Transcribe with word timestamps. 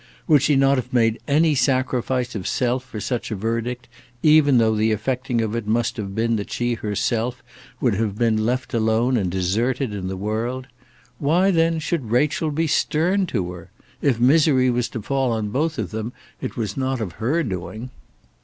Would 0.25 0.41
she 0.41 0.55
not 0.55 0.77
have 0.77 0.91
made 0.91 1.21
any 1.27 1.53
sacrifice 1.53 2.33
of 2.33 2.47
self 2.47 2.83
for 2.83 2.99
such 2.99 3.29
a 3.29 3.35
verdict, 3.35 3.87
even 4.23 4.57
though 4.57 4.73
the 4.75 4.91
effecting 4.91 5.41
of 5.41 5.55
it 5.55 5.67
must 5.67 5.95
have 5.97 6.15
been 6.15 6.37
that 6.37 6.51
she 6.51 6.73
herself 6.73 7.43
would 7.79 7.93
have 7.93 8.17
been 8.17 8.43
left 8.43 8.73
alone 8.73 9.15
and 9.15 9.29
deserted 9.29 9.93
in 9.93 10.07
the 10.07 10.17
world? 10.17 10.65
Why, 11.19 11.51
then, 11.51 11.77
should 11.77 12.09
Rachel 12.09 12.49
be 12.49 12.65
stern 12.65 13.27
to 13.27 13.51
her? 13.51 13.69
If 14.01 14.19
misery 14.19 14.71
was 14.71 14.89
to 14.89 15.03
fall 15.03 15.31
on 15.33 15.49
both 15.49 15.77
of 15.77 15.91
them, 15.91 16.13
it 16.41 16.57
was 16.57 16.75
not 16.75 16.99
of 16.99 17.11
her 17.25 17.43
doing. 17.43 17.91